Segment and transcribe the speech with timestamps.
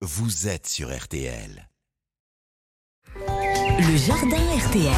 [0.00, 1.67] vous êtes sur RTL.
[3.78, 4.92] Le jardin RTL.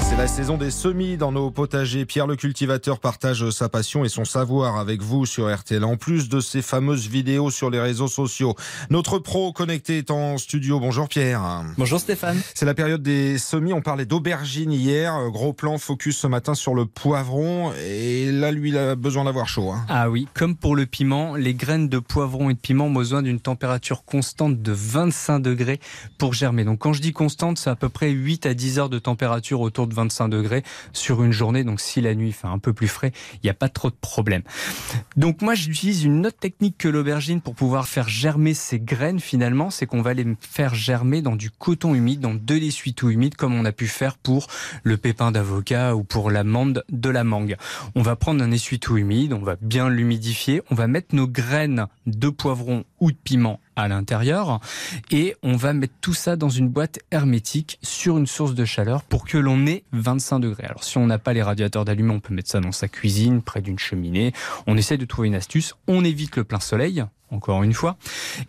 [0.00, 2.04] C'est la saison des semis dans nos potagers.
[2.04, 5.82] Pierre le cultivateur partage sa passion et son savoir avec vous sur RTL.
[5.84, 8.54] En plus de ses fameuses vidéos sur les réseaux sociaux.
[8.90, 10.80] Notre pro connecté est en studio.
[10.80, 11.62] Bonjour Pierre.
[11.78, 12.40] Bonjour Stéphane.
[12.54, 13.72] C'est la période des semis.
[13.72, 15.14] On parlait d'aubergine hier.
[15.30, 17.72] Gros plan focus ce matin sur le poivron.
[17.86, 19.70] Et là, lui, il a besoin d'avoir chaud.
[19.70, 19.84] hein.
[19.88, 23.22] Ah oui, comme pour le piment, les graines de poivron et de piment ont besoin
[23.22, 25.80] d'une température constante de 25 degrés
[26.18, 26.64] pour germer.
[26.64, 29.60] Donc quand je dis constante, c'est à peu près 8 à 10 heures de température
[29.60, 31.64] autour de 25 degrés sur une journée.
[31.64, 33.96] Donc si la nuit fait un peu plus frais, il n'y a pas trop de
[34.00, 34.42] problème.
[35.16, 39.70] Donc moi j'utilise une autre technique que l'aubergine pour pouvoir faire germer ces graines finalement,
[39.70, 43.54] c'est qu'on va les faire germer dans du coton humide, dans de l'essuie-tout humide comme
[43.54, 44.46] on a pu faire pour
[44.82, 47.56] le pépin d'avocat ou pour l'amande de la mangue.
[47.94, 51.86] On va prendre un essuie-tout humide, on va bien l'humidifier, on va mettre nos graines
[52.06, 54.60] de poivron ou de piment à l'intérieur
[55.10, 59.02] et on va mettre tout ça dans une boîte hermétique sur une source de chaleur
[59.02, 60.64] pour que l'on ait 25 degrés.
[60.64, 63.42] Alors si on n'a pas les radiateurs d'allumement, on peut mettre ça dans sa cuisine,
[63.42, 64.32] près d'une cheminée.
[64.66, 67.96] On essaie de trouver une astuce, on évite le plein soleil encore une fois,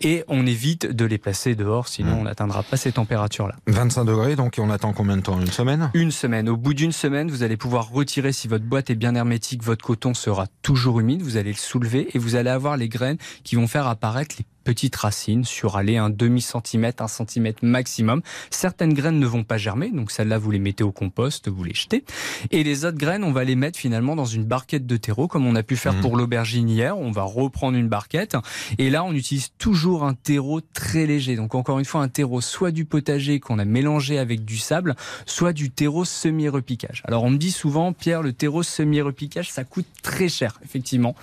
[0.01, 2.19] et on évite de les placer dehors, sinon Mmh.
[2.19, 3.55] on n'atteindra pas ces températures-là.
[3.67, 5.39] 25 degrés, donc on attend combien de temps?
[5.39, 5.89] Une semaine?
[5.93, 6.49] Une semaine.
[6.49, 9.85] Au bout d'une semaine, vous allez pouvoir retirer si votre boîte est bien hermétique, votre
[9.85, 13.55] coton sera toujours humide, vous allez le soulever et vous allez avoir les graines qui
[13.55, 18.21] vont faire apparaître les petites racines sur aller un demi centimètre, un centimètre maximum.
[18.49, 21.73] Certaines graines ne vont pas germer, donc celles-là vous les mettez au compost, vous les
[21.73, 22.03] jetez.
[22.51, 25.45] Et les autres graines, on va les mettre finalement dans une barquette de terreau, comme
[25.45, 26.01] on a pu faire Mhm.
[26.01, 26.97] pour l'aubergine hier.
[26.97, 28.35] On va reprendre une barquette
[28.77, 31.35] et là, on utilise toujours un terreau très léger.
[31.35, 34.95] Donc encore une fois, un terreau soit du potager qu'on a mélangé avec du sable,
[35.25, 37.03] soit du terreau semi-repiquage.
[37.05, 41.15] Alors on me dit souvent, Pierre, le terreau semi-repiquage, ça coûte très cher, effectivement.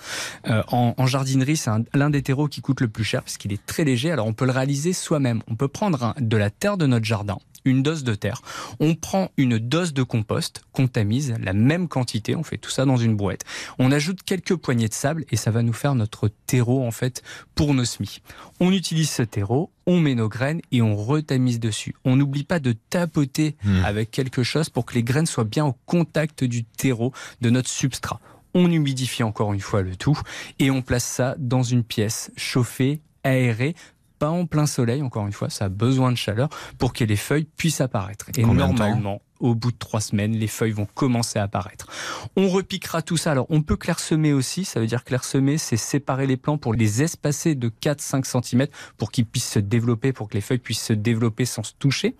[0.47, 3.37] Euh, en, en jardinerie, c'est un- l'un des terreaux qui coûte le plus cher parce
[3.37, 4.11] qu'il est très léger.
[4.11, 5.41] Alors on peut le réaliser soi-même.
[5.49, 8.41] On peut prendre un- de la terre de notre jardin, une dose de terre.
[8.81, 12.35] On prend une dose de compost qu'on tamise, la même quantité.
[12.35, 13.45] On fait tout ça dans une brouette.
[13.79, 17.23] On ajoute quelques poignées de sable et ça va nous faire notre terreau en fait
[17.55, 18.17] pour nos semis.
[18.59, 21.95] On utilise ce terreau, on met nos graines et on retamise dessus.
[22.03, 23.85] On n'oublie pas de tapoter Hmm.
[23.85, 27.69] avec quelque chose pour que les graines soient bien au contact du terreau, de notre
[27.69, 28.19] substrat.
[28.53, 30.19] On humidifie encore une fois le tout
[30.59, 33.75] et on place ça dans une pièce chauffée, aérée,
[34.19, 37.15] pas en plein soleil, encore une fois, ça a besoin de chaleur pour que les
[37.15, 38.29] feuilles puissent apparaître.
[38.37, 41.87] Et Combien normalement, au bout de trois semaines, les feuilles vont commencer à apparaître.
[42.35, 43.31] On repiquera tout ça.
[43.31, 44.65] Alors, on peut clairsemer aussi.
[44.65, 49.11] Ça veut dire clairsemer, c'est séparer les plants pour les espacer de 4-5 cm pour
[49.11, 52.15] qu'ils puissent se développer, pour que les feuilles puissent se développer sans se toucher.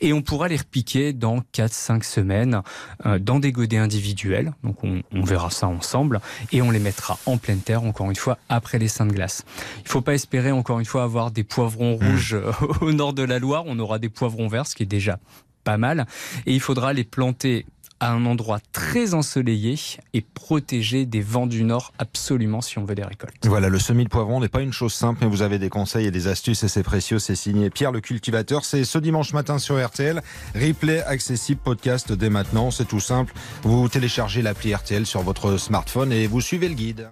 [0.00, 2.62] Et on pourra les repiquer dans 4-5 semaines
[3.06, 4.52] euh, dans des godets individuels.
[4.64, 6.20] Donc, on, on verra ça ensemble.
[6.52, 9.44] Et on les mettra en pleine terre, encore une fois, après les seins de glace.
[9.82, 13.22] Il faut pas espérer, encore une fois, avoir des poivrons rouges euh, au nord de
[13.22, 13.64] la Loire.
[13.66, 15.18] On aura des poivrons verts, ce qui est déjà
[15.64, 16.06] pas mal.
[16.46, 17.66] Et il faudra les planter
[18.00, 19.76] à un endroit très ensoleillé
[20.12, 23.46] et protégé des vents du nord absolument si on veut des récoltes.
[23.46, 26.06] Voilà, le semis de poivron n'est pas une chose simple, mais vous avez des conseils
[26.06, 27.18] et des astuces et c'est précieux.
[27.18, 28.64] C'est signé Pierre le cultivateur.
[28.64, 30.20] C'est ce dimanche matin sur RTL.
[30.54, 32.70] Replay accessible, podcast dès maintenant.
[32.70, 33.32] C'est tout simple.
[33.62, 37.10] Vous téléchargez l'appli RTL sur votre smartphone et vous suivez le guide.